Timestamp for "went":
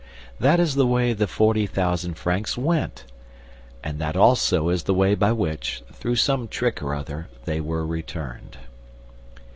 2.57-3.03